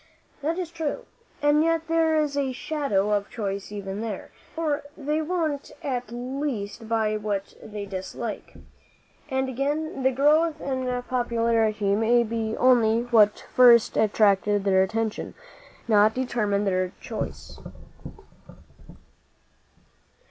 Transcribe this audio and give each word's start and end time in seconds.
"That 0.41 0.57
is 0.57 0.71
true. 0.71 1.05
And 1.43 1.63
yet 1.63 1.87
there 1.87 2.15
is 2.19 2.35
a 2.35 2.53
shadow 2.53 3.11
of 3.11 3.29
choice 3.29 3.71
even 3.71 4.01
there; 4.01 4.31
for 4.55 4.81
they 4.97 5.21
won't 5.21 5.71
at 5.83 6.05
least 6.11 6.89
buy 6.89 7.17
what 7.17 7.53
they 7.61 7.85
dislike. 7.85 8.55
And 9.29 9.47
again 9.47 10.01
the 10.01 10.09
growth 10.09 10.59
in 10.59 11.03
popularity 11.03 11.93
may 11.93 12.23
be 12.23 12.57
only 12.57 13.03
what 13.11 13.45
first 13.53 13.95
attracted 13.95 14.63
their 14.63 14.81
attention 14.81 15.35
not 15.87 16.15
determined 16.15 16.65
their 16.65 16.93
choice." 16.99 17.59